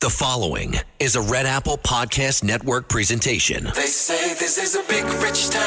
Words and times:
The 0.00 0.08
following 0.08 0.76
is 0.98 1.14
a 1.14 1.20
Red 1.20 1.44
Apple 1.44 1.76
Podcast 1.76 2.42
Network 2.42 2.88
presentation. 2.88 3.64
They 3.74 3.84
say 3.84 4.32
this 4.32 4.56
is 4.56 4.74
a 4.74 4.82
big 4.88 5.04
rich 5.22 5.50
town. 5.50 5.60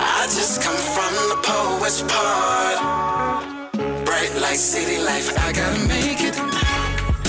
I 0.00 0.24
just 0.24 0.60
come 0.60 0.74
from 0.74 1.14
the 1.28 1.36
poet's 1.44 2.02
part. 2.02 3.72
Bright 4.04 4.34
light, 4.40 4.56
city 4.56 5.00
life, 5.00 5.30
I 5.38 5.52
gotta 5.52 5.78
make 5.86 6.22
it. 6.22 6.36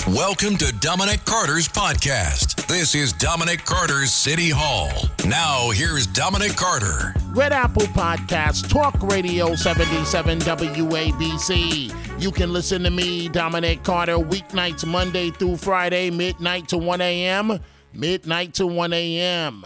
Welcome 0.08 0.56
to 0.56 0.74
Dominic 0.80 1.24
Carter's 1.24 1.68
podcast. 1.68 2.66
This 2.66 2.96
is 2.96 3.12
Dominic 3.12 3.64
Carter's 3.64 4.12
City 4.12 4.50
Hall. 4.50 4.90
Now, 5.24 5.70
here's 5.70 6.08
Dominic 6.08 6.56
Carter. 6.56 7.14
Red 7.32 7.52
Apple 7.52 7.82
Podcast, 7.82 8.68
Talk 8.68 9.00
Radio 9.02 9.54
77 9.54 10.40
WABC. 10.40 12.20
You 12.20 12.32
can 12.32 12.52
listen 12.52 12.82
to 12.82 12.90
me, 12.90 13.28
Dominic 13.28 13.84
Carter, 13.84 14.16
weeknights 14.16 14.84
Monday 14.84 15.30
through 15.30 15.58
Friday, 15.58 16.10
midnight 16.10 16.66
to 16.68 16.76
1 16.76 17.00
a.m. 17.00 17.60
Midnight 17.94 18.54
to 18.54 18.66
1 18.66 18.92
a.m. 18.92 19.64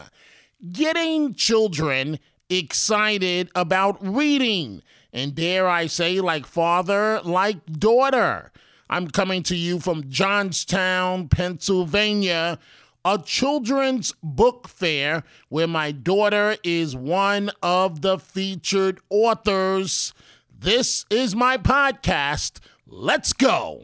Getting 0.73 1.33
children 1.33 2.19
excited 2.51 3.51
about 3.55 3.97
reading. 4.07 4.83
And 5.15 5.35
dare 5.35 5.67
I 5.67 5.87
say, 5.87 6.21
like 6.21 6.45
father, 6.45 7.23
like 7.25 7.65
daughter. 7.79 8.53
I'm 8.91 9.09
coming 9.09 9.43
to 9.45 9.57
you 9.57 9.81
from 9.81 10.11
Johnstown, 10.11 11.29
Pennsylvania, 11.29 12.59
a 13.05 13.19
children's 13.19 14.15
book 14.23 14.67
fair 14.69 15.25
where 15.49 15.67
my 15.67 15.93
daughter 15.93 16.57
is 16.65 16.97
one 16.97 17.51
of 17.63 18.01
the 18.01 18.19
featured 18.19 19.01
authors. 19.11 20.15
This 20.59 21.05
is 21.11 21.37
my 21.37 21.59
podcast. 21.59 22.61
Let's 22.87 23.33
go. 23.33 23.83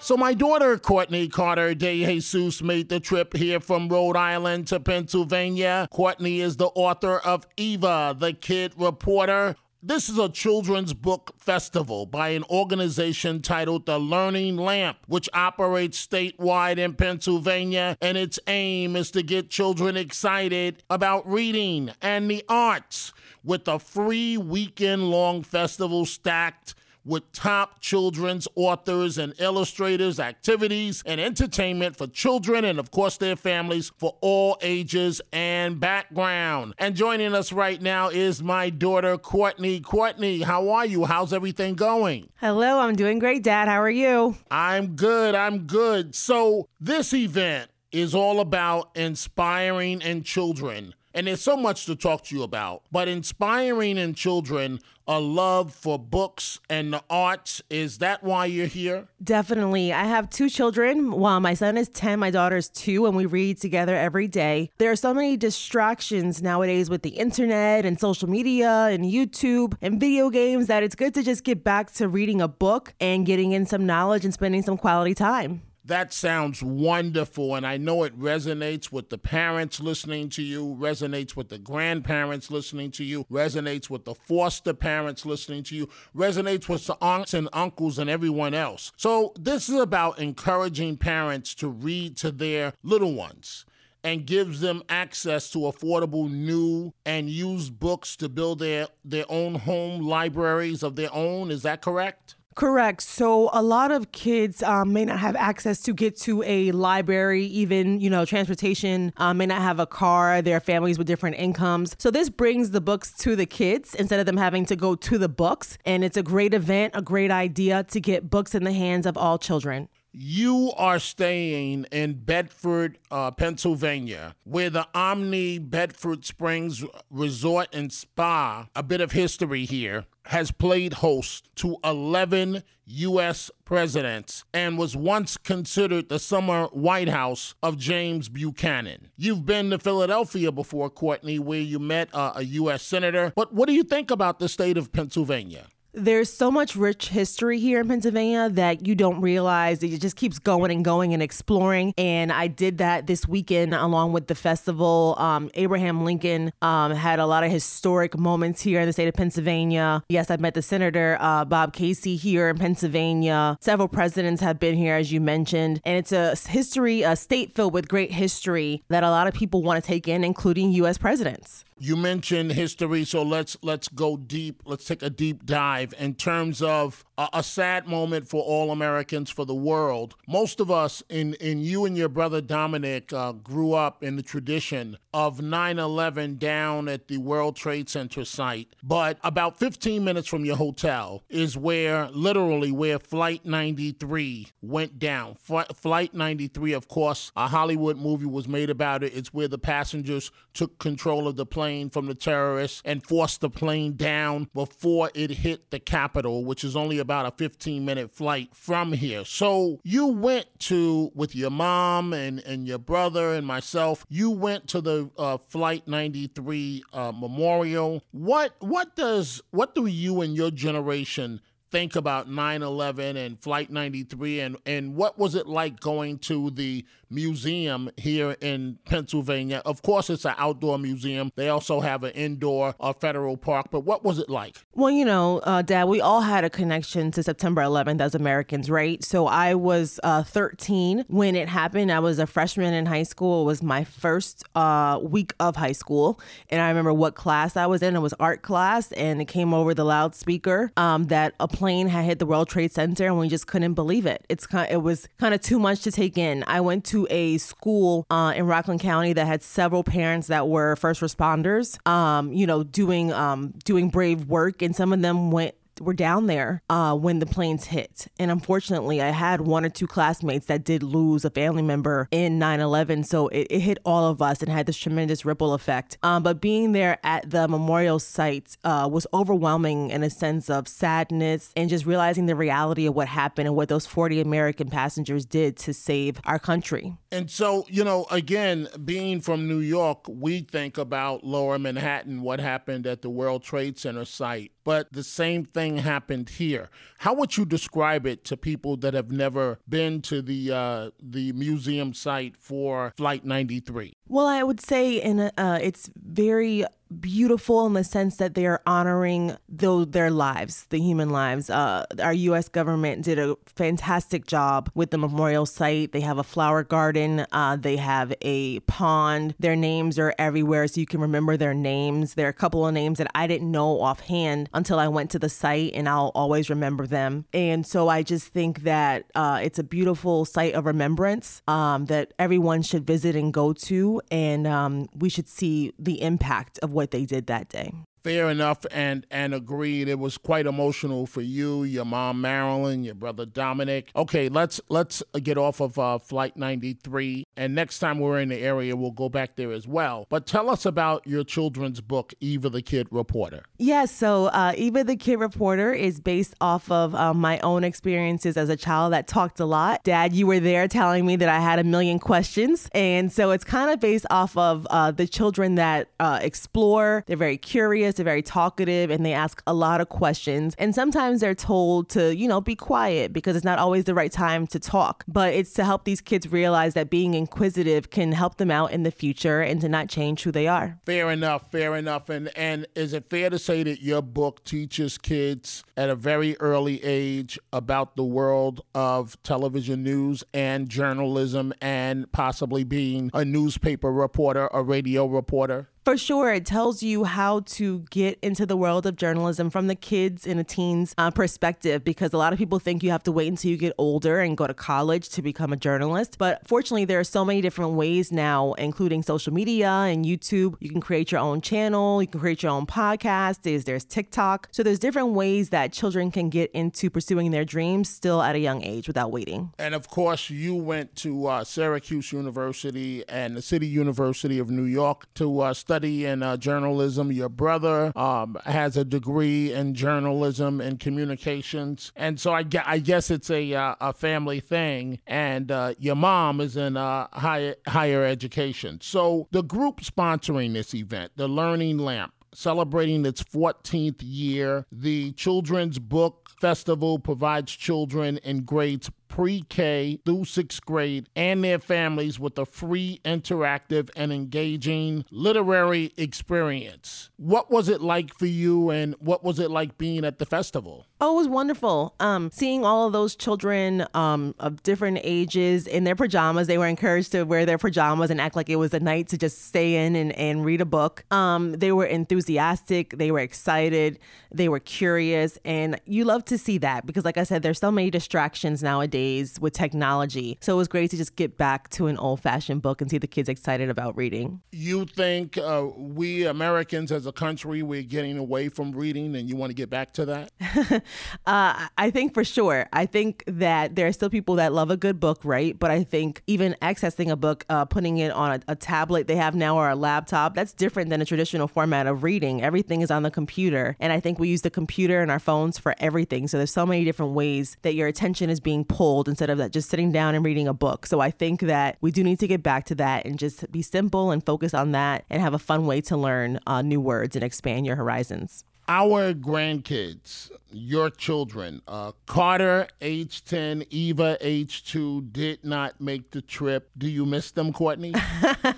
So, 0.00 0.16
my 0.16 0.34
daughter, 0.34 0.78
Courtney 0.78 1.26
Carter 1.26 1.74
De 1.74 2.04
Jesus, 2.04 2.62
made 2.62 2.88
the 2.88 3.00
trip 3.00 3.36
here 3.36 3.58
from 3.58 3.88
Rhode 3.88 4.16
Island 4.16 4.68
to 4.68 4.78
Pennsylvania. 4.78 5.88
Courtney 5.90 6.40
is 6.40 6.58
the 6.58 6.68
author 6.68 7.18
of 7.18 7.44
Eva, 7.56 8.14
the 8.16 8.32
Kid 8.32 8.72
Reporter. 8.76 9.56
This 9.88 10.08
is 10.08 10.18
a 10.18 10.28
children's 10.28 10.94
book 10.94 11.30
festival 11.38 12.06
by 12.06 12.30
an 12.30 12.42
organization 12.50 13.40
titled 13.40 13.86
the 13.86 14.00
Learning 14.00 14.56
Lamp, 14.56 14.98
which 15.06 15.28
operates 15.32 16.04
statewide 16.04 16.78
in 16.78 16.94
Pennsylvania, 16.94 17.96
and 18.00 18.18
its 18.18 18.40
aim 18.48 18.96
is 18.96 19.12
to 19.12 19.22
get 19.22 19.48
children 19.48 19.96
excited 19.96 20.82
about 20.90 21.24
reading 21.30 21.92
and 22.02 22.28
the 22.28 22.44
arts. 22.48 23.12
With 23.44 23.68
a 23.68 23.78
free 23.78 24.36
weekend 24.36 25.08
long 25.08 25.44
festival 25.44 26.04
stacked 26.04 26.74
with 27.06 27.30
top 27.32 27.80
children's 27.80 28.48
authors 28.56 29.16
and 29.16 29.32
illustrators, 29.38 30.18
activities, 30.18 31.02
and 31.06 31.20
entertainment 31.20 31.96
for 31.96 32.06
children 32.06 32.64
and, 32.64 32.78
of 32.78 32.90
course, 32.90 33.16
their 33.16 33.36
families 33.36 33.92
for 33.96 34.16
all 34.20 34.58
ages 34.60 35.20
and 35.32 35.78
background. 35.78 36.74
And 36.78 36.96
joining 36.96 37.34
us 37.34 37.52
right 37.52 37.80
now 37.80 38.08
is 38.08 38.42
my 38.42 38.70
daughter, 38.70 39.16
Courtney. 39.16 39.80
Courtney, 39.80 40.42
how 40.42 40.70
are 40.70 40.84
you? 40.84 41.04
How's 41.04 41.32
everything 41.32 41.74
going? 41.74 42.28
Hello, 42.36 42.80
I'm 42.80 42.96
doing 42.96 43.18
great, 43.18 43.42
Dad. 43.42 43.68
How 43.68 43.80
are 43.80 43.90
you? 43.90 44.36
I'm 44.50 44.96
good. 44.96 45.34
I'm 45.34 45.66
good. 45.66 46.14
So, 46.14 46.68
this 46.80 47.14
event 47.14 47.70
is 47.92 48.14
all 48.14 48.40
about 48.40 48.90
inspiring 48.96 50.02
in 50.02 50.22
children. 50.22 50.94
And 51.14 51.26
there's 51.26 51.40
so 51.40 51.56
much 51.56 51.86
to 51.86 51.96
talk 51.96 52.24
to 52.24 52.36
you 52.36 52.42
about. 52.42 52.82
But 52.92 53.08
inspiring 53.08 53.96
in 53.96 54.12
children 54.12 54.80
a 55.06 55.20
love 55.20 55.72
for 55.72 55.98
books 55.98 56.60
and 56.68 56.92
the 56.92 57.02
arts. 57.08 57.62
Is 57.70 57.98
that 57.98 58.22
why 58.22 58.46
you're 58.46 58.66
here? 58.66 59.08
Definitely. 59.22 59.92
I 59.92 60.04
have 60.04 60.30
two 60.30 60.48
children. 60.48 61.12
Well, 61.12 61.40
my 61.40 61.54
son 61.54 61.76
is 61.76 61.88
10, 61.88 62.18
my 62.18 62.30
daughter's 62.30 62.68
2, 62.70 63.06
and 63.06 63.16
we 63.16 63.26
read 63.26 63.58
together 63.58 63.94
every 63.96 64.28
day. 64.28 64.70
There 64.78 64.90
are 64.90 64.96
so 64.96 65.14
many 65.14 65.36
distractions 65.36 66.42
nowadays 66.42 66.90
with 66.90 67.02
the 67.02 67.10
internet 67.10 67.84
and 67.84 67.98
social 68.00 68.28
media 68.28 68.86
and 68.86 69.04
YouTube 69.04 69.76
and 69.80 70.00
video 70.00 70.30
games 70.30 70.66
that 70.66 70.82
it's 70.82 70.94
good 70.94 71.14
to 71.14 71.22
just 71.22 71.44
get 71.44 71.62
back 71.62 71.92
to 71.94 72.08
reading 72.08 72.40
a 72.40 72.48
book 72.48 72.94
and 73.00 73.26
getting 73.26 73.52
in 73.52 73.66
some 73.66 73.86
knowledge 73.86 74.24
and 74.24 74.34
spending 74.34 74.62
some 74.62 74.76
quality 74.76 75.14
time. 75.14 75.62
That 75.86 76.12
sounds 76.12 76.64
wonderful. 76.64 77.54
And 77.54 77.64
I 77.64 77.76
know 77.76 78.02
it 78.02 78.18
resonates 78.18 78.90
with 78.90 79.08
the 79.08 79.18
parents 79.18 79.78
listening 79.78 80.28
to 80.30 80.42
you, 80.42 80.76
resonates 80.80 81.36
with 81.36 81.48
the 81.48 81.58
grandparents 81.58 82.50
listening 82.50 82.90
to 82.92 83.04
you, 83.04 83.24
resonates 83.30 83.88
with 83.88 84.04
the 84.04 84.14
foster 84.14 84.74
parents 84.74 85.24
listening 85.24 85.62
to 85.64 85.76
you, 85.76 85.88
resonates 86.14 86.68
with 86.68 86.86
the 86.86 86.96
aunts 87.00 87.34
and 87.34 87.48
uncles 87.52 88.00
and 88.00 88.10
everyone 88.10 88.52
else. 88.52 88.90
So, 88.96 89.32
this 89.38 89.68
is 89.68 89.78
about 89.78 90.18
encouraging 90.18 90.96
parents 90.96 91.54
to 91.56 91.68
read 91.68 92.16
to 92.18 92.32
their 92.32 92.72
little 92.82 93.14
ones 93.14 93.64
and 94.02 94.26
gives 94.26 94.60
them 94.60 94.82
access 94.88 95.50
to 95.50 95.58
affordable 95.58 96.30
new 96.30 96.92
and 97.04 97.30
used 97.30 97.78
books 97.78 98.16
to 98.16 98.28
build 98.28 98.58
their, 98.58 98.88
their 99.04 99.24
own 99.28 99.54
home 99.54 100.00
libraries 100.00 100.82
of 100.82 100.96
their 100.96 101.12
own. 101.12 101.50
Is 101.50 101.62
that 101.62 101.80
correct? 101.80 102.35
Correct. 102.56 103.02
So 103.02 103.50
a 103.52 103.60
lot 103.60 103.92
of 103.92 104.12
kids 104.12 104.62
um, 104.62 104.94
may 104.94 105.04
not 105.04 105.18
have 105.18 105.36
access 105.36 105.78
to 105.82 105.92
get 105.92 106.16
to 106.20 106.42
a 106.42 106.72
library, 106.72 107.44
even 107.44 108.00
you 108.00 108.08
know 108.08 108.24
transportation. 108.24 109.12
Um, 109.18 109.36
may 109.36 109.44
not 109.44 109.60
have 109.60 109.78
a 109.78 109.84
car. 109.84 110.40
Their 110.40 110.58
families 110.58 110.96
with 110.96 111.06
different 111.06 111.36
incomes. 111.36 111.94
So 111.98 112.10
this 112.10 112.30
brings 112.30 112.70
the 112.70 112.80
books 112.80 113.12
to 113.18 113.36
the 113.36 113.44
kids 113.44 113.94
instead 113.94 114.20
of 114.20 114.26
them 114.26 114.38
having 114.38 114.64
to 114.66 114.76
go 114.76 114.94
to 114.94 115.18
the 115.18 115.28
books. 115.28 115.76
And 115.84 116.02
it's 116.02 116.16
a 116.16 116.22
great 116.22 116.54
event, 116.54 116.94
a 116.96 117.02
great 117.02 117.30
idea 117.30 117.84
to 117.84 118.00
get 118.00 118.30
books 118.30 118.54
in 118.54 118.64
the 118.64 118.72
hands 118.72 119.04
of 119.04 119.18
all 119.18 119.36
children. 119.38 119.90
You 120.18 120.72
are 120.78 120.98
staying 120.98 121.84
in 121.92 122.14
Bedford, 122.14 122.96
uh, 123.10 123.32
Pennsylvania, 123.32 124.34
where 124.44 124.70
the 124.70 124.88
Omni 124.94 125.58
Bedford 125.58 126.24
Springs 126.24 126.82
Resort 127.10 127.68
and 127.74 127.92
Spa, 127.92 128.66
a 128.74 128.82
bit 128.82 129.02
of 129.02 129.12
history 129.12 129.66
here, 129.66 130.06
has 130.24 130.52
played 130.52 130.94
host 130.94 131.50
to 131.56 131.76
11 131.84 132.62
U.S. 132.86 133.50
presidents 133.66 134.44
and 134.54 134.78
was 134.78 134.96
once 134.96 135.36
considered 135.36 136.08
the 136.08 136.18
summer 136.18 136.68
White 136.68 137.10
House 137.10 137.54
of 137.62 137.76
James 137.76 138.30
Buchanan. 138.30 139.10
You've 139.18 139.44
been 139.44 139.68
to 139.68 139.78
Philadelphia 139.78 140.50
before, 140.50 140.88
Courtney, 140.88 141.38
where 141.38 141.60
you 141.60 141.78
met 141.78 142.08
uh, 142.14 142.32
a 142.36 142.42
U.S. 142.42 142.82
senator. 142.82 143.34
But 143.36 143.52
what 143.52 143.68
do 143.68 143.74
you 143.74 143.82
think 143.82 144.10
about 144.10 144.38
the 144.38 144.48
state 144.48 144.78
of 144.78 144.92
Pennsylvania? 144.92 145.66
There's 145.98 146.30
so 146.30 146.50
much 146.50 146.76
rich 146.76 147.08
history 147.08 147.58
here 147.58 147.80
in 147.80 147.88
Pennsylvania 147.88 148.50
that 148.50 148.86
you 148.86 148.94
don't 148.94 149.18
realize. 149.22 149.82
It 149.82 149.98
just 149.98 150.14
keeps 150.14 150.38
going 150.38 150.70
and 150.70 150.84
going 150.84 151.14
and 151.14 151.22
exploring. 151.22 151.94
And 151.96 152.30
I 152.30 152.48
did 152.48 152.76
that 152.78 153.06
this 153.06 153.26
weekend 153.26 153.72
along 153.72 154.12
with 154.12 154.26
the 154.26 154.34
festival. 154.34 155.14
Um, 155.16 155.50
Abraham 155.54 156.04
Lincoln 156.04 156.52
um, 156.60 156.92
had 156.92 157.18
a 157.18 157.24
lot 157.24 157.44
of 157.44 157.50
historic 157.50 158.18
moments 158.18 158.60
here 158.60 158.80
in 158.80 158.86
the 158.86 158.92
state 158.92 159.08
of 159.08 159.14
Pennsylvania. 159.14 160.02
Yes, 160.10 160.30
I 160.30 160.36
met 160.36 160.52
the 160.52 160.60
Senator 160.60 161.16
uh, 161.18 161.46
Bob 161.46 161.72
Casey 161.72 162.16
here 162.16 162.50
in 162.50 162.58
Pennsylvania. 162.58 163.56
Several 163.62 163.88
presidents 163.88 164.42
have 164.42 164.60
been 164.60 164.76
here, 164.76 164.96
as 164.96 165.10
you 165.10 165.22
mentioned. 165.22 165.80
And 165.86 165.96
it's 165.96 166.12
a 166.12 166.36
history, 166.50 167.04
a 167.04 167.16
state 167.16 167.54
filled 167.54 167.72
with 167.72 167.88
great 167.88 168.12
history 168.12 168.82
that 168.90 169.02
a 169.02 169.08
lot 169.08 169.28
of 169.28 169.32
people 169.32 169.62
want 169.62 169.82
to 169.82 169.86
take 169.86 170.08
in, 170.08 170.24
including 170.24 170.72
U.S. 170.72 170.98
presidents. 170.98 171.64
You 171.78 171.94
mentioned 171.94 172.52
history, 172.52 173.04
so 173.04 173.22
let's 173.22 173.54
let's 173.60 173.88
go 173.88 174.16
deep. 174.16 174.62
Let's 174.64 174.86
take 174.86 175.02
a 175.02 175.10
deep 175.10 175.44
dive 175.44 175.92
in 175.98 176.14
terms 176.14 176.62
of 176.62 177.04
a, 177.18 177.28
a, 177.34 177.42
sad 177.42 177.86
moment 177.86 178.26
for 178.30 178.42
all 178.42 178.70
Americans, 178.70 179.28
for 179.28 179.44
the 179.44 179.54
world. 179.54 180.14
Most 180.26 180.58
of 180.58 180.70
us, 180.70 181.02
in 181.10 181.34
in 181.34 181.58
you 181.58 181.84
and 181.84 181.94
your 181.94 182.08
brother 182.08 182.40
Dominic, 182.40 183.12
uh, 183.12 183.32
grew 183.32 183.74
up 183.74 184.02
in 184.02 184.16
the 184.16 184.22
tradition 184.22 184.96
of 185.12 185.42
9/11 185.42 186.38
down 186.38 186.88
at 186.88 187.08
the 187.08 187.18
World 187.18 187.56
Trade 187.56 187.90
Center 187.90 188.24
site. 188.24 188.68
But 188.82 189.18
about 189.22 189.58
15 189.58 190.02
minutes 190.02 190.28
from 190.28 190.46
your 190.46 190.56
hotel 190.56 191.24
is 191.28 191.58
where, 191.58 192.08
literally, 192.10 192.72
where 192.72 192.98
Flight 192.98 193.44
93 193.44 194.48
went 194.62 194.98
down. 194.98 195.34
Flight 195.34 196.14
93, 196.14 196.72
of 196.72 196.88
course, 196.88 197.32
a 197.36 197.48
Hollywood 197.48 197.98
movie 197.98 198.24
was 198.24 198.48
made 198.48 198.70
about 198.70 199.04
it. 199.04 199.14
It's 199.14 199.34
where 199.34 199.48
the 199.48 199.58
passengers 199.58 200.30
took 200.54 200.78
control 200.78 201.28
of 201.28 201.36
the 201.36 201.44
plane 201.44 201.65
plane 201.66 201.90
from 201.90 202.06
the 202.06 202.14
terrorists 202.14 202.80
and 202.84 203.04
forced 203.04 203.40
the 203.40 203.50
plane 203.50 203.96
down 203.96 204.48
before 204.54 205.10
it 205.14 205.30
hit 205.30 205.70
the 205.72 205.80
Capitol, 205.80 206.44
which 206.44 206.62
is 206.62 206.76
only 206.76 207.00
about 207.00 207.26
a 207.26 207.32
15 207.32 207.84
minute 207.84 208.08
flight 208.12 208.54
from 208.54 208.92
here. 208.92 209.24
So 209.24 209.80
you 209.82 210.06
went 210.06 210.46
to, 210.60 211.10
with 211.12 211.34
your 211.34 211.50
mom 211.50 212.12
and, 212.12 212.38
and 212.38 212.68
your 212.68 212.78
brother 212.78 213.34
and 213.34 213.44
myself, 213.44 214.06
you 214.08 214.30
went 214.30 214.68
to 214.68 214.80
the 214.80 215.10
uh, 215.18 215.38
Flight 215.38 215.88
93 215.88 216.84
uh, 216.92 217.12
memorial. 217.12 218.04
What, 218.12 218.54
what 218.60 218.94
does, 218.94 219.42
what 219.50 219.74
do 219.74 219.86
you 219.86 220.20
and 220.20 220.36
your 220.36 220.52
generation 220.52 221.40
think 221.70 221.96
about 221.96 222.28
9-11 222.28 223.16
and 223.16 223.40
flight 223.40 223.70
93 223.70 224.40
and, 224.40 224.56
and 224.66 224.94
what 224.94 225.18
was 225.18 225.34
it 225.34 225.46
like 225.46 225.80
going 225.80 226.18
to 226.18 226.50
the 226.50 226.84
museum 227.10 227.90
here 227.96 228.36
in 228.40 228.78
Pennsylvania. 228.84 229.62
Of 229.64 229.82
course, 229.82 230.10
it's 230.10 230.24
an 230.24 230.34
outdoor 230.38 230.78
museum. 230.78 231.32
They 231.36 231.48
also 231.48 231.80
have 231.80 232.02
an 232.04 232.12
indoor 232.12 232.74
uh, 232.80 232.92
federal 232.92 233.36
park. 233.36 233.68
But 233.70 233.80
what 233.80 234.04
was 234.04 234.18
it 234.18 234.28
like? 234.28 234.56
Well, 234.74 234.90
you 234.90 235.04
know, 235.04 235.38
uh, 235.40 235.62
Dad, 235.62 235.84
we 235.84 236.00
all 236.00 236.22
had 236.22 236.44
a 236.44 236.50
connection 236.50 237.10
to 237.12 237.22
September 237.22 237.62
11th 237.62 238.00
as 238.00 238.14
Americans, 238.14 238.70
right? 238.70 239.02
So 239.04 239.26
I 239.26 239.54
was 239.54 240.00
uh, 240.02 240.22
13 240.22 241.04
when 241.08 241.36
it 241.36 241.48
happened. 241.48 241.92
I 241.92 242.00
was 242.00 242.18
a 242.18 242.26
freshman 242.26 242.74
in 242.74 242.86
high 242.86 243.04
school. 243.04 243.42
It 243.42 243.46
was 243.46 243.62
my 243.62 243.84
first 243.84 244.44
uh, 244.54 244.98
week 245.02 245.32
of 245.40 245.56
high 245.56 245.72
school. 245.72 246.20
And 246.50 246.60
I 246.60 246.68
remember 246.68 246.92
what 246.92 247.14
class 247.14 247.56
I 247.56 247.66
was 247.66 247.82
in. 247.82 247.96
It 247.96 248.00
was 248.00 248.14
art 248.14 248.42
class. 248.42 248.92
And 248.92 249.20
it 249.20 249.26
came 249.26 249.54
over 249.54 249.74
the 249.74 249.84
loudspeaker 249.84 250.72
um, 250.76 251.04
that 251.04 251.34
a 251.40 251.48
plane 251.56 251.88
had 251.88 252.04
hit 252.04 252.18
the 252.18 252.26
World 252.26 252.48
Trade 252.48 252.72
Center 252.72 253.06
and 253.06 253.18
we 253.18 253.28
just 253.28 253.46
couldn't 253.46 253.74
believe 253.74 254.06
it. 254.06 254.24
It's 254.28 254.46
kind, 254.46 254.70
it 254.70 254.82
was 254.82 255.08
kind 255.18 255.34
of 255.34 255.40
too 255.40 255.58
much 255.58 255.80
to 255.82 255.90
take 255.90 256.18
in. 256.18 256.44
I 256.46 256.60
went 256.60 256.84
to 256.86 257.06
a 257.10 257.38
school 257.38 258.06
uh, 258.10 258.34
in 258.36 258.46
Rockland 258.46 258.80
County 258.80 259.12
that 259.14 259.26
had 259.26 259.42
several 259.42 259.82
parents 259.82 260.26
that 260.28 260.48
were 260.48 260.76
first 260.76 261.00
responders, 261.00 261.84
um, 261.88 262.32
you 262.32 262.46
know, 262.46 262.62
doing 262.62 263.12
um, 263.12 263.54
doing 263.64 263.88
brave 263.88 264.26
work, 264.26 264.60
and 264.62 264.76
some 264.76 264.92
of 264.92 265.00
them 265.00 265.30
went 265.30 265.54
were 265.80 265.94
down 265.94 266.26
there 266.26 266.62
uh, 266.70 266.94
when 266.94 267.18
the 267.18 267.26
planes 267.26 267.66
hit. 267.66 268.06
And 268.18 268.30
unfortunately, 268.30 269.02
I 269.02 269.10
had 269.10 269.42
one 269.42 269.64
or 269.64 269.68
two 269.68 269.86
classmates 269.86 270.46
that 270.46 270.64
did 270.64 270.82
lose 270.82 271.24
a 271.24 271.30
family 271.30 271.62
member 271.62 272.08
in 272.10 272.38
9 272.38 272.60
11. 272.60 273.04
So 273.04 273.28
it, 273.28 273.46
it, 273.50 273.60
hit 273.60 273.78
all 273.84 274.06
of 274.06 274.22
us 274.22 274.42
and 274.42 274.50
had 274.50 274.66
this 274.66 274.76
tremendous 274.76 275.24
ripple 275.24 275.54
effect. 275.54 275.98
Um, 276.02 276.22
but 276.22 276.40
being 276.40 276.72
there 276.72 276.98
at 277.02 277.30
the 277.30 277.48
memorial 277.48 277.98
site 277.98 278.56
uh, 278.64 278.88
was 278.90 279.06
overwhelming 279.12 279.90
in 279.90 280.02
a 280.02 280.10
sense 280.10 280.48
of 280.48 280.68
sadness 280.68 281.52
and 281.56 281.68
just 281.68 281.86
realizing 281.86 282.26
the 282.26 282.36
reality 282.36 282.86
of 282.86 282.94
what 282.94 283.08
happened 283.08 283.48
and 283.48 283.56
what 283.56 283.68
those 283.68 283.86
40 283.86 284.20
American 284.20 284.68
passengers 284.68 285.24
did 285.24 285.56
to 285.58 285.74
save 285.74 286.20
our 286.24 286.38
country. 286.38 286.96
And 287.10 287.30
so, 287.30 287.64
you 287.68 287.84
know, 287.84 288.06
again, 288.10 288.68
being 288.84 289.20
from 289.20 289.48
New 289.48 289.60
York, 289.60 290.06
we 290.08 290.40
think 290.40 290.78
about 290.78 291.24
lower 291.24 291.58
Manhattan, 291.58 292.22
what 292.22 292.40
happened 292.40 292.86
at 292.86 293.02
the 293.02 293.10
World 293.10 293.42
Trade 293.42 293.78
Center 293.78 294.04
site 294.04 294.52
but 294.66 294.92
the 294.92 295.04
same 295.04 295.44
thing 295.44 295.78
happened 295.78 296.28
here. 296.28 296.68
How 296.98 297.14
would 297.14 297.36
you 297.36 297.44
describe 297.44 298.04
it 298.04 298.24
to 298.24 298.36
people 298.36 298.76
that 298.78 298.94
have 298.94 299.12
never 299.12 299.60
been 299.68 300.02
to 300.02 300.20
the 300.20 300.50
uh, 300.52 300.90
the 301.00 301.32
museum 301.32 301.94
site 301.94 302.36
for 302.36 302.92
Flight 302.96 303.24
93? 303.24 303.94
Well, 304.08 304.26
I 304.26 304.42
would 304.42 304.60
say 304.60 305.00
in 305.00 305.20
a, 305.20 305.32
uh, 305.38 305.60
it's 305.62 305.88
very 305.94 306.64
beautiful 307.00 307.66
in 307.66 307.72
the 307.72 307.84
sense 307.84 308.16
that 308.16 308.34
they 308.34 308.46
are 308.46 308.62
honoring 308.66 309.36
though 309.48 309.84
their 309.84 310.10
lives, 310.10 310.66
the 310.70 310.78
human 310.78 311.10
lives. 311.10 311.50
Uh, 311.50 311.84
our 312.00 312.12
U.S. 312.12 312.48
government 312.48 313.04
did 313.04 313.18
a 313.18 313.36
fantastic 313.46 314.26
job 314.26 314.70
with 314.74 314.90
the 314.90 314.98
memorial 314.98 315.46
site. 315.46 315.92
They 315.92 316.00
have 316.00 316.18
a 316.18 316.24
flower 316.24 316.62
garden. 316.62 317.26
Uh, 317.32 317.56
they 317.56 317.76
have 317.76 318.12
a 318.22 318.60
pond. 318.60 319.34
Their 319.38 319.56
names 319.56 319.98
are 319.98 320.14
everywhere, 320.18 320.66
so 320.68 320.80
you 320.80 320.86
can 320.86 321.00
remember 321.00 321.36
their 321.36 321.54
names. 321.54 322.14
There 322.14 322.26
are 322.26 322.30
a 322.30 322.34
couple 322.34 322.66
of 322.66 322.74
names 322.74 322.98
that 322.98 323.10
I 323.14 323.26
didn't 323.26 323.50
know 323.50 323.80
offhand 323.80 324.48
until 324.52 324.78
I 324.78 324.88
went 324.88 325.10
to 325.12 325.18
the 325.18 325.28
site, 325.28 325.72
and 325.74 325.88
I'll 325.88 326.12
always 326.14 326.50
remember 326.50 326.86
them. 326.86 327.26
And 327.32 327.66
so 327.66 327.88
I 327.88 328.02
just 328.02 328.28
think 328.28 328.62
that 328.62 329.06
uh, 329.14 329.40
it's 329.42 329.58
a 329.58 329.64
beautiful 329.64 330.24
site 330.24 330.54
of 330.54 330.66
remembrance 330.66 331.42
um, 331.48 331.86
that 331.86 332.14
everyone 332.18 332.62
should 332.62 332.86
visit 332.86 333.16
and 333.16 333.32
go 333.32 333.52
to, 333.52 334.00
and 334.10 334.46
um, 334.46 334.88
we 334.94 335.08
should 335.08 335.28
see 335.28 335.72
the 335.78 336.02
impact 336.02 336.58
of 336.60 336.72
what 336.76 336.85
they 336.90 337.04
did 337.04 337.26
that 337.26 337.48
day 337.48 337.72
fair 338.06 338.30
enough 338.30 338.64
and 338.70 339.04
and 339.10 339.34
agreed. 339.34 339.88
It 339.88 339.98
was 339.98 340.16
quite 340.16 340.46
emotional 340.46 341.06
for 341.06 341.22
you 341.22 341.64
your 341.64 341.84
mom 341.84 342.20
marilyn 342.20 342.84
your 342.84 342.94
brother 342.94 343.26
dominic. 343.26 343.90
Okay 343.96 344.28
let's 344.28 344.60
let's 344.68 345.02
get 345.24 345.36
off 345.36 345.60
of 345.60 345.76
uh, 345.76 345.98
flight 345.98 346.36
93 346.36 347.24
and 347.36 347.52
next 347.52 347.80
time 347.80 347.98
we're 347.98 348.20
in 348.20 348.28
the 348.28 348.38
area 348.38 348.76
we'll 348.76 348.92
go 348.92 349.08
back 349.08 349.34
there 349.34 349.50
as 349.50 349.66
well. 349.66 350.06
But 350.08 350.24
tell 350.24 350.48
us 350.48 350.64
about 350.64 351.04
your 351.04 351.24
children's 351.24 351.80
book 351.80 352.14
eva 352.20 352.48
the 352.48 352.62
kid 352.62 352.86
reporter. 352.92 353.42
Yes 353.58 353.76
yeah, 353.76 353.84
so 353.86 354.26
uh, 354.26 354.52
eva 354.56 354.84
the 354.84 354.96
kid 354.96 355.18
reporter 355.18 355.72
is 355.72 355.98
based 355.98 356.34
off 356.40 356.70
of 356.70 356.94
uh, 356.94 357.12
my 357.12 357.40
own 357.40 357.64
experiences 357.64 358.36
as 358.36 358.48
a 358.48 358.56
child 358.56 358.92
that 358.92 359.08
talked 359.08 359.40
a 359.40 359.46
lot. 359.46 359.82
Dad 359.82 360.12
you 360.12 360.28
were 360.28 360.38
there 360.38 360.68
telling 360.68 361.04
me 361.04 361.16
that 361.16 361.28
i 361.28 361.40
had 361.40 361.58
a 361.58 361.64
million 361.64 361.98
questions. 361.98 362.68
And 362.72 363.10
so 363.10 363.32
it's 363.32 363.42
kind 363.44 363.72
of 363.72 363.80
based 363.80 364.06
off 364.10 364.36
of 364.36 364.64
uh, 364.70 364.92
the 364.92 365.08
children 365.08 365.56
that 365.56 365.88
uh, 365.98 366.20
explore. 366.22 367.02
They're 367.08 367.16
very 367.16 367.36
curious 367.36 367.95
they're 367.96 368.04
very 368.04 368.22
talkative 368.22 368.90
and 368.90 369.04
they 369.04 369.12
ask 369.12 369.42
a 369.46 369.54
lot 369.54 369.80
of 369.80 369.88
questions. 369.88 370.54
And 370.58 370.74
sometimes 370.74 371.20
they're 371.20 371.34
told 371.34 371.88
to, 371.90 372.14
you 372.14 372.28
know, 372.28 372.40
be 372.40 372.54
quiet 372.54 373.12
because 373.12 373.36
it's 373.36 373.44
not 373.44 373.58
always 373.58 373.84
the 373.84 373.94
right 373.94 374.12
time 374.12 374.46
to 374.48 374.58
talk. 374.58 375.04
But 375.08 375.34
it's 375.34 375.52
to 375.54 375.64
help 375.64 375.84
these 375.84 376.00
kids 376.00 376.30
realize 376.30 376.74
that 376.74 376.90
being 376.90 377.14
inquisitive 377.14 377.90
can 377.90 378.12
help 378.12 378.36
them 378.36 378.50
out 378.50 378.72
in 378.72 378.82
the 378.82 378.90
future 378.90 379.40
and 379.40 379.60
to 379.60 379.68
not 379.68 379.88
change 379.88 380.22
who 380.22 380.30
they 380.30 380.46
are. 380.46 380.78
Fair 380.86 381.10
enough, 381.10 381.50
fair 381.50 381.74
enough. 381.74 382.08
And 382.08 382.30
and 382.36 382.66
is 382.74 382.92
it 382.92 383.08
fair 383.10 383.30
to 383.30 383.38
say 383.38 383.62
that 383.62 383.82
your 383.82 384.02
book 384.02 384.44
teaches 384.44 384.98
kids 384.98 385.64
at 385.76 385.90
a 385.90 385.94
very 385.94 386.36
early 386.38 386.82
age 386.82 387.38
about 387.52 387.96
the 387.96 388.04
world 388.04 388.60
of 388.74 389.20
television 389.22 389.82
news 389.82 390.24
and 390.32 390.68
journalism 390.68 391.52
and 391.60 392.10
possibly 392.12 392.64
being 392.64 393.10
a 393.14 393.24
newspaper 393.24 393.92
reporter, 393.92 394.48
a 394.52 394.62
radio 394.62 395.06
reporter? 395.06 395.68
For 395.86 395.96
sure, 395.96 396.32
it 396.32 396.44
tells 396.44 396.82
you 396.82 397.04
how 397.04 397.42
to 397.46 397.84
get 397.90 398.18
into 398.20 398.44
the 398.44 398.56
world 398.56 398.86
of 398.86 398.96
journalism 398.96 399.50
from 399.50 399.68
the 399.68 399.76
kids 399.76 400.26
and 400.26 400.36
the 400.36 400.42
teens 400.42 400.92
uh, 400.98 401.12
perspective 401.12 401.84
because 401.84 402.12
a 402.12 402.18
lot 402.18 402.32
of 402.32 402.40
people 402.40 402.58
think 402.58 402.82
you 402.82 402.90
have 402.90 403.04
to 403.04 403.12
wait 403.12 403.28
until 403.28 403.52
you 403.52 403.56
get 403.56 403.72
older 403.78 404.18
and 404.18 404.36
go 404.36 404.48
to 404.48 404.52
college 404.52 405.08
to 405.10 405.22
become 405.22 405.52
a 405.52 405.56
journalist. 405.56 406.18
But 406.18 406.44
fortunately, 406.44 406.86
there 406.86 406.98
are 406.98 407.04
so 407.04 407.24
many 407.24 407.40
different 407.40 407.74
ways 407.74 408.10
now, 408.10 408.54
including 408.54 409.04
social 409.04 409.32
media 409.32 409.68
and 409.68 410.04
YouTube. 410.04 410.56
You 410.58 410.70
can 410.70 410.80
create 410.80 411.12
your 411.12 411.20
own 411.20 411.40
channel, 411.40 412.02
you 412.02 412.08
can 412.08 412.18
create 412.18 412.42
your 412.42 412.50
own 412.50 412.66
podcast. 412.66 413.42
There's, 413.42 413.62
there's 413.62 413.84
TikTok. 413.84 414.48
So 414.50 414.64
there's 414.64 414.80
different 414.80 415.10
ways 415.10 415.50
that 415.50 415.72
children 415.72 416.10
can 416.10 416.30
get 416.30 416.50
into 416.50 416.90
pursuing 416.90 417.30
their 417.30 417.44
dreams 417.44 417.88
still 417.88 418.22
at 418.22 418.34
a 418.34 418.40
young 418.40 418.64
age 418.64 418.88
without 418.88 419.12
waiting. 419.12 419.52
And 419.56 419.72
of 419.72 419.88
course, 419.88 420.30
you 420.30 420.56
went 420.56 420.96
to 420.96 421.28
uh, 421.28 421.44
Syracuse 421.44 422.10
University 422.10 423.08
and 423.08 423.36
the 423.36 423.42
City 423.42 423.68
University 423.68 424.40
of 424.40 424.50
New 424.50 424.64
York 424.64 425.06
to 425.14 425.42
uh, 425.42 425.54
study 425.54 425.75
study 425.76 426.06
in 426.06 426.22
uh, 426.22 426.34
journalism. 426.38 427.12
Your 427.12 427.28
brother 427.28 427.92
um, 427.94 428.38
has 428.46 428.78
a 428.78 428.84
degree 428.84 429.52
in 429.52 429.74
journalism 429.74 430.58
and 430.58 430.80
communications, 430.80 431.92
and 431.94 432.18
so 432.18 432.32
I, 432.32 432.44
I 432.64 432.78
guess 432.78 433.10
it's 433.10 433.28
a 433.28 433.52
uh, 433.52 433.74
a 433.78 433.92
family 433.92 434.40
thing. 434.40 435.00
And 435.06 435.50
uh, 435.52 435.74
your 435.78 435.94
mom 435.94 436.40
is 436.40 436.56
in 436.56 436.78
uh, 436.78 437.08
higher 437.12 437.56
higher 437.66 438.04
education. 438.04 438.78
So 438.80 439.28
the 439.32 439.42
group 439.42 439.82
sponsoring 439.82 440.54
this 440.54 440.74
event, 440.74 441.12
the 441.16 441.28
Learning 441.28 441.76
Lamp, 441.76 442.14
celebrating 442.32 443.04
its 443.04 443.22
14th 443.22 444.00
year. 444.00 444.64
The 444.72 445.12
Children's 445.12 445.78
Book 445.78 446.30
Festival 446.40 446.98
provides 446.98 447.52
children 447.52 448.16
in 448.18 448.44
grades 448.44 448.90
pre 449.08 449.42
K 449.42 450.00
through 450.04 450.24
sixth 450.24 450.64
grade 450.64 451.08
and 451.14 451.44
their 451.44 451.58
families 451.58 452.18
with 452.18 452.38
a 452.38 452.46
free, 452.46 453.00
interactive, 453.04 453.90
and 453.96 454.12
engaging 454.12 455.04
literary 455.10 455.92
experience. 455.96 457.10
What 457.16 457.50
was 457.50 457.68
it 457.68 457.80
like 457.80 458.12
for 458.14 458.26
you, 458.26 458.70
and 458.70 458.94
what 458.98 459.22
was 459.22 459.38
it 459.38 459.50
like 459.50 459.78
being 459.78 460.04
at 460.04 460.18
the 460.18 460.26
festival? 460.26 460.86
Oh, 461.00 461.12
it 461.12 461.16
was 461.16 461.28
wonderful. 461.28 461.94
Um, 462.00 462.30
seeing 462.32 462.64
all 462.64 462.86
of 462.86 462.92
those 462.92 463.14
children 463.14 463.86
um, 463.92 464.34
of 464.38 464.62
different 464.62 464.98
ages 465.02 465.66
in 465.66 465.84
their 465.84 465.94
pajamas. 465.94 466.46
They 466.46 466.56
were 466.56 466.66
encouraged 466.66 467.12
to 467.12 467.24
wear 467.24 467.44
their 467.44 467.58
pajamas 467.58 468.10
and 468.10 468.20
act 468.20 468.34
like 468.34 468.48
it 468.48 468.56
was 468.56 468.72
a 468.72 468.80
night 468.80 469.08
to 469.08 469.18
just 469.18 469.46
stay 469.46 469.86
in 469.86 469.94
and, 469.94 470.12
and 470.12 470.44
read 470.44 470.62
a 470.62 470.64
book. 470.64 471.04
Um, 471.10 471.52
they 471.52 471.70
were 471.72 471.84
enthusiastic. 471.84 472.96
They 472.96 473.10
were 473.10 473.20
excited. 473.20 473.98
They 474.32 474.48
were 474.48 474.60
curious. 474.60 475.38
And 475.44 475.78
you 475.84 476.04
love 476.04 476.24
to 476.26 476.38
see 476.38 476.56
that 476.58 476.86
because, 476.86 477.04
like 477.04 477.18
I 477.18 477.24
said, 477.24 477.42
there's 477.42 477.58
so 477.58 477.70
many 477.70 477.90
distractions 477.90 478.62
nowadays 478.62 478.95
nowadays 478.96 479.38
with 479.40 479.52
technology. 479.52 480.38
So 480.40 480.54
it 480.54 480.56
was 480.56 480.68
great 480.68 480.90
to 480.90 480.96
just 480.96 481.16
get 481.16 481.36
back 481.36 481.68
to 481.70 481.86
an 481.86 481.96
old 481.98 482.20
fashioned 482.20 482.62
book 482.62 482.80
and 482.80 482.90
see 482.90 482.98
the 482.98 483.06
kids 483.06 483.28
excited 483.28 483.68
about 483.68 483.96
reading. 483.96 484.40
You 484.52 484.86
think 484.86 485.38
uh, 485.38 485.66
we 485.76 486.26
Americans 486.26 486.92
as 486.92 487.06
a 487.06 487.12
country, 487.12 487.62
we're 487.62 487.82
getting 487.82 488.18
away 488.18 488.48
from 488.48 488.72
reading 488.72 489.14
and 489.16 489.28
you 489.28 489.36
want 489.36 489.50
to 489.50 489.54
get 489.54 489.70
back 489.70 489.92
to 489.94 490.04
that? 490.06 490.32
uh, 491.26 491.66
I 491.76 491.90
think 491.90 492.14
for 492.14 492.24
sure. 492.24 492.66
I 492.72 492.86
think 492.86 493.24
that 493.26 493.74
there 493.76 493.86
are 493.86 493.92
still 493.92 494.10
people 494.10 494.36
that 494.36 494.52
love 494.52 494.70
a 494.70 494.76
good 494.76 494.98
book, 494.98 495.20
right? 495.24 495.58
But 495.58 495.70
I 495.70 495.84
think 495.84 496.22
even 496.26 496.56
accessing 496.62 497.10
a 497.10 497.16
book, 497.16 497.44
uh, 497.48 497.64
putting 497.66 497.98
it 497.98 498.12
on 498.12 498.32
a, 498.32 498.52
a 498.52 498.56
tablet 498.56 499.06
they 499.06 499.16
have 499.16 499.34
now 499.34 499.56
or 499.56 499.68
a 499.68 499.76
laptop, 499.76 500.34
that's 500.34 500.52
different 500.52 500.90
than 500.90 501.00
a 501.00 501.04
traditional 501.04 501.48
format 501.48 501.86
of 501.86 502.02
reading. 502.02 502.42
Everything 502.42 502.80
is 502.80 502.90
on 502.90 503.02
the 503.02 503.10
computer. 503.10 503.76
And 503.80 503.92
I 503.92 504.00
think 504.00 504.18
we 504.18 504.28
use 504.28 504.42
the 504.42 504.50
computer 504.50 505.02
and 505.02 505.10
our 505.10 505.18
phones 505.18 505.58
for 505.58 505.74
everything. 505.78 506.28
So 506.28 506.38
there's 506.38 506.52
so 506.52 506.66
many 506.66 506.84
different 506.84 507.12
ways 507.12 507.56
that 507.62 507.74
your 507.74 507.88
attention 507.88 508.30
is 508.30 508.40
being 508.40 508.64
pulled 508.64 508.85
instead 509.08 509.30
of 509.30 509.38
that 509.38 509.52
just 509.52 509.68
sitting 509.68 509.92
down 509.92 510.14
and 510.14 510.24
reading 510.24 510.48
a 510.48 510.54
book. 510.54 510.86
So 510.86 511.00
I 511.00 511.10
think 511.10 511.40
that 511.40 511.76
we 511.80 511.90
do 511.90 512.02
need 512.04 512.20
to 512.20 512.26
get 512.26 512.42
back 512.42 512.64
to 512.66 512.74
that 512.76 513.04
and 513.04 513.18
just 513.18 513.50
be 513.50 513.62
simple 513.62 514.10
and 514.10 514.24
focus 514.24 514.54
on 514.54 514.72
that 514.72 515.04
and 515.10 515.20
have 515.20 515.34
a 515.34 515.38
fun 515.38 515.66
way 515.66 515.80
to 515.82 515.96
learn 515.96 516.38
uh, 516.46 516.62
new 516.62 516.80
words 516.80 517.16
and 517.16 517.24
expand 517.24 517.66
your 517.66 517.76
horizons 517.76 518.44
our 518.68 519.12
grandkids 519.14 520.30
your 520.50 520.90
children. 520.90 521.60
Uh, 521.66 521.92
Carter, 522.06 522.68
age 522.80 523.24
10, 523.24 523.64
Eva, 523.70 524.16
age 524.20 524.64
2, 524.70 525.02
did 525.12 525.44
not 525.44 525.80
make 525.80 526.10
the 526.10 526.22
trip. 526.22 526.70
Do 526.76 526.88
you 526.88 527.04
miss 527.04 527.30
them, 527.30 527.52
Courtney? 527.52 527.94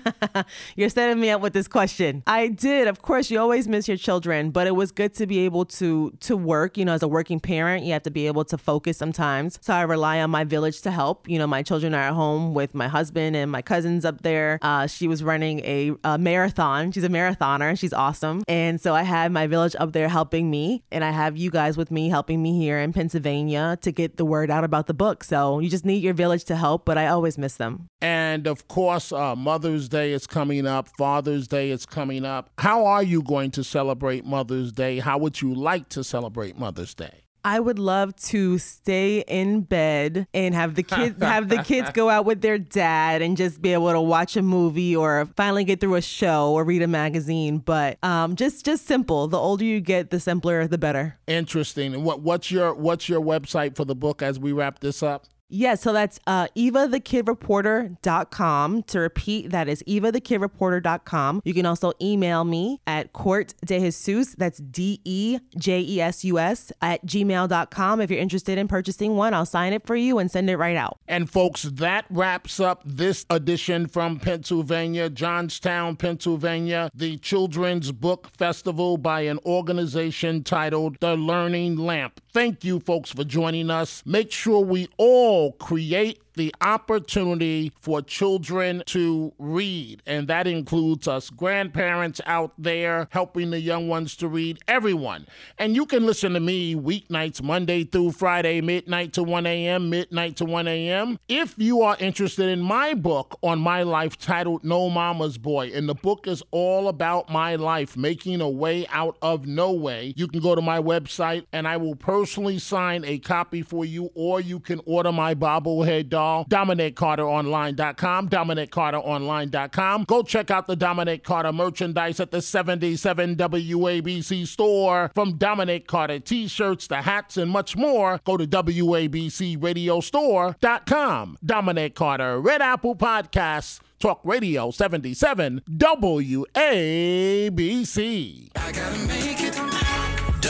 You're 0.75 0.89
setting 0.89 1.19
me 1.19 1.29
up 1.29 1.41
with 1.41 1.53
this 1.53 1.67
question. 1.67 2.23
I 2.27 2.47
did. 2.47 2.87
Of 2.87 3.01
course, 3.01 3.31
you 3.31 3.39
always 3.39 3.67
miss 3.67 3.87
your 3.87 3.97
children, 3.97 4.51
but 4.51 4.67
it 4.67 4.75
was 4.75 4.91
good 4.91 5.13
to 5.15 5.27
be 5.27 5.39
able 5.39 5.65
to 5.65 6.11
to 6.21 6.37
work. 6.37 6.77
You 6.77 6.85
know, 6.85 6.93
as 6.93 7.03
a 7.03 7.07
working 7.07 7.39
parent, 7.39 7.83
you 7.85 7.93
have 7.93 8.03
to 8.03 8.11
be 8.11 8.27
able 8.27 8.45
to 8.45 8.57
focus 8.57 8.97
sometimes. 8.97 9.59
So 9.61 9.73
I 9.73 9.81
rely 9.81 10.21
on 10.21 10.29
my 10.29 10.43
village 10.43 10.81
to 10.81 10.91
help. 10.91 11.27
You 11.27 11.39
know, 11.39 11.47
my 11.47 11.63
children 11.63 11.93
are 11.93 12.01
at 12.01 12.13
home 12.13 12.53
with 12.53 12.73
my 12.73 12.87
husband 12.87 13.35
and 13.35 13.51
my 13.51 13.61
cousins 13.61 14.05
up 14.05 14.21
there. 14.21 14.59
Uh, 14.61 14.87
she 14.87 15.07
was 15.07 15.23
running 15.23 15.59
a, 15.61 15.91
a 16.03 16.17
marathon. 16.17 16.91
She's 16.91 17.03
a 17.03 17.09
marathoner. 17.09 17.77
She's 17.77 17.93
awesome. 17.93 18.43
And 18.47 18.79
so 18.79 18.93
I 18.93 19.03
had 19.03 19.31
my 19.31 19.47
village 19.47 19.75
up 19.79 19.93
there 19.93 20.09
helping 20.09 20.49
me, 20.49 20.83
and 20.91 21.03
I 21.03 21.11
have 21.11 21.37
you 21.37 21.49
guys 21.51 21.77
with 21.77 21.88
me 21.91 22.09
helping 22.09 22.41
me 22.41 22.57
here 22.57 22.79
in 22.79 22.93
Pennsylvania 22.93 23.77
to 23.81 23.91
get 23.91 24.17
the 24.17 24.25
word 24.25 24.49
out 24.49 24.63
about 24.63 24.87
the 24.87 24.93
book. 24.93 25.23
So 25.23 25.59
you 25.59 25.69
just 25.69 25.85
need 25.85 26.03
your 26.03 26.13
village 26.13 26.43
to 26.45 26.55
help, 26.55 26.85
but 26.85 26.97
I 26.97 27.07
always 27.07 27.37
miss 27.37 27.55
them. 27.55 27.89
And 28.01 28.47
of 28.47 28.67
course, 28.67 29.11
uh, 29.11 29.35
Mother's 29.35 29.89
Day 29.89 30.11
is 30.11 30.27
coming 30.27 30.67
up, 30.67 30.87
Father's 30.97 31.47
Day 31.47 31.69
is 31.69 31.85
coming 31.85 32.25
up. 32.25 32.49
How 32.57 32.85
are 32.85 33.03
you 33.03 33.21
going 33.21 33.51
to 33.51 33.63
celebrate 33.63 34.25
Mother's 34.25 34.71
Day? 34.71 34.99
How 34.99 35.17
would 35.17 35.41
you 35.41 35.53
like 35.53 35.89
to 35.89 36.03
celebrate 36.03 36.57
Mother's 36.57 36.93
Day? 36.93 37.23
I 37.49 37.59
would 37.59 37.79
love 37.79 38.15
to 38.27 38.59
stay 38.59 39.21
in 39.21 39.61
bed 39.61 40.27
and 40.35 40.53
have 40.53 40.75
the 40.75 40.83
kids 40.83 41.19
have 41.19 41.49
the 41.49 41.63
kids 41.63 41.89
go 41.93 42.07
out 42.07 42.25
with 42.25 42.41
their 42.41 42.59
dad 42.59 43.23
and 43.23 43.35
just 43.35 43.59
be 43.59 43.73
able 43.73 43.91
to 43.91 43.99
watch 43.99 44.37
a 44.37 44.43
movie 44.43 44.95
or 44.95 45.27
finally 45.35 45.63
get 45.63 45.79
through 45.79 45.95
a 45.95 46.01
show 46.01 46.53
or 46.53 46.63
read 46.63 46.83
a 46.83 46.87
magazine. 46.87 47.57
But 47.57 47.97
um, 48.03 48.35
just 48.35 48.65
just 48.65 48.85
simple. 48.85 49.27
The 49.27 49.39
older 49.39 49.65
you 49.65 49.81
get, 49.81 50.11
the 50.11 50.19
simpler, 50.19 50.67
the 50.67 50.77
better. 50.77 51.17
Interesting. 51.25 51.95
And 51.95 52.05
what 52.05 52.21
what's 52.21 52.51
your 52.51 52.75
what's 52.75 53.09
your 53.09 53.19
website 53.19 53.75
for 53.75 53.83
the 53.83 53.95
book 53.95 54.21
as 54.21 54.39
we 54.39 54.51
wrap 54.51 54.81
this 54.81 55.01
up? 55.01 55.25
Yeah, 55.49 55.75
so 55.75 55.93
that's 55.93 56.19
uh, 56.27 56.47
evathekidreporter.com. 56.55 58.83
To 58.83 58.99
repeat, 58.99 59.49
that 59.49 59.67
is 59.67 59.81
evathekidreporter.com. 59.83 61.41
You 61.43 61.53
can 61.53 61.65
also 61.65 61.93
email 62.01 62.43
me 62.43 62.81
at 62.85 63.13
court 63.13 63.53
that's 63.61 64.59
D 64.59 65.01
E 65.05 65.39
J 65.57 65.81
E 65.81 66.01
S 66.01 66.25
U 66.25 66.39
S, 66.39 66.71
at 66.81 67.05
gmail.com. 67.05 68.01
If 68.01 68.11
you're 68.11 68.19
interested 68.19 68.57
in 68.57 68.67
purchasing 68.67 69.15
one, 69.15 69.33
I'll 69.33 69.45
sign 69.45 69.73
it 69.73 69.85
for 69.85 69.95
you 69.95 70.19
and 70.19 70.29
send 70.29 70.49
it 70.49 70.57
right 70.57 70.75
out. 70.75 70.99
And 71.07 71.29
folks, 71.29 71.63
that 71.63 72.05
wraps 72.09 72.59
up 72.59 72.83
this 72.85 73.25
edition 73.29 73.87
from 73.87 74.19
Pennsylvania, 74.19 75.09
Johnstown, 75.09 75.95
Pennsylvania, 75.95 76.91
the 76.93 77.17
Children's 77.17 77.91
Book 77.91 78.29
Festival 78.37 78.97
by 78.97 79.21
an 79.21 79.39
organization 79.45 80.43
titled 80.43 80.97
The 80.99 81.15
Learning 81.15 81.77
Lamp. 81.77 82.19
Thank 82.39 82.63
you, 82.63 82.79
folks, 82.79 83.11
for 83.11 83.25
joining 83.25 83.69
us. 83.69 84.01
Make 84.05 84.31
sure 84.31 84.61
we 84.63 84.87
all 84.95 85.51
create 85.51 86.21
the 86.39 86.55
opportunity 86.61 87.73
for 87.81 88.01
children 88.01 88.81
to 88.85 89.33
read. 89.37 90.01
And 90.05 90.29
that 90.29 90.47
includes 90.47 91.05
us 91.05 91.29
grandparents 91.29 92.21
out 92.25 92.53
there 92.57 93.09
helping 93.11 93.49
the 93.51 93.59
young 93.59 93.89
ones 93.89 94.15
to 94.17 94.29
read, 94.29 94.59
everyone. 94.65 95.27
And 95.57 95.75
you 95.75 95.85
can 95.85 96.05
listen 96.05 96.31
to 96.33 96.39
me 96.39 96.75
weeknights, 96.75 97.43
Monday 97.43 97.83
through 97.83 98.13
Friday, 98.13 98.61
midnight 98.61 99.11
to 99.13 99.23
1 99.23 99.45
a.m., 99.45 99.89
midnight 99.89 100.37
to 100.37 100.45
1 100.45 100.65
a.m. 100.69 101.19
If 101.27 101.55
you 101.57 101.81
are 101.81 101.97
interested 101.99 102.47
in 102.47 102.61
my 102.61 102.93
book 102.93 103.37
on 103.43 103.59
my 103.59 103.83
life 103.83 104.17
titled 104.17 104.63
No 104.63 104.89
Mama's 104.89 105.37
Boy, 105.37 105.71
and 105.73 105.89
the 105.89 105.95
book 105.95 106.25
is 106.25 106.41
all 106.51 106.87
about 106.87 107.29
my 107.29 107.57
life, 107.57 107.97
making 107.97 108.39
a 108.39 108.49
way 108.49 108.87
out 108.87 109.17
of 109.21 109.45
no 109.45 109.73
way, 109.73 110.13
you 110.15 110.29
can 110.29 110.39
go 110.39 110.55
to 110.55 110.61
my 110.61 110.79
website 110.79 111.45
and 111.51 111.67
I 111.67 111.75
will 111.75 111.95
personally 111.95 112.59
sign 112.59 113.03
a 113.03 113.19
copy 113.19 113.61
for 113.61 113.83
you, 113.83 114.09
or 114.15 114.39
you 114.39 114.61
can 114.61 114.79
order 114.85 115.11
my 115.11 115.35
bobblehead 115.35 116.07
doll 116.07 116.28
all. 116.29 116.45
DominicCarterOnline.com, 116.45 118.29
DominicCarterOnline.com. 118.29 120.03
Go 120.03 120.21
check 120.23 120.51
out 120.51 120.67
the 120.67 120.75
Dominic 120.75 121.23
Carter 121.23 121.51
merchandise 121.51 122.19
at 122.19 122.29
the 122.31 122.41
77 122.41 123.35
WABC 123.35 124.45
store. 124.47 125.11
From 125.13 125.37
Dominic 125.37 125.87
Carter 125.87 126.19
t 126.19 126.47
shirts 126.47 126.87
to 126.87 126.97
hats 126.97 127.37
and 127.37 127.49
much 127.51 127.75
more, 127.75 128.19
go 128.23 128.37
to 128.37 128.45
WABCRadiostore.com. 128.45 131.37
Dominic 131.43 131.95
Carter, 131.95 132.39
Red 132.39 132.61
Apple 132.61 132.95
Podcasts. 132.95 133.79
Talk 133.99 134.21
Radio 134.23 134.71
77 134.71 135.61
WABC. 135.69 136.49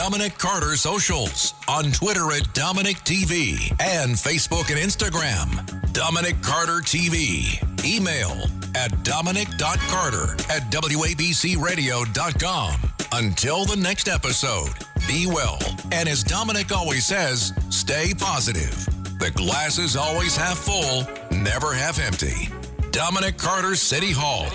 Dominic 0.00 0.38
Carter 0.38 0.76
socials 0.76 1.52
on 1.68 1.92
Twitter 1.92 2.32
at 2.32 2.54
Dominic 2.54 2.96
TV 3.00 3.70
and 3.82 4.14
Facebook 4.14 4.70
and 4.70 4.80
Instagram. 4.80 5.92
Dominic 5.92 6.40
Carter 6.40 6.80
TV. 6.80 7.60
Email 7.84 8.46
at 8.74 9.04
dominic.carter 9.04 10.32
at 10.48 10.62
wabcradio.com. 10.72 12.74
Until 13.12 13.66
the 13.66 13.76
next 13.76 14.08
episode, 14.08 14.72
be 15.06 15.26
well. 15.26 15.58
And 15.92 16.08
as 16.08 16.24
Dominic 16.24 16.74
always 16.74 17.04
says, 17.04 17.52
stay 17.68 18.14
positive. 18.18 18.86
The 19.18 19.32
glass 19.32 19.78
is 19.78 19.96
always 19.96 20.34
half 20.34 20.56
full, 20.56 21.06
never 21.30 21.74
half 21.74 22.00
empty. 22.00 22.48
Dominic 22.90 23.36
Carter 23.36 23.74
City 23.74 24.12
Hall. 24.12 24.48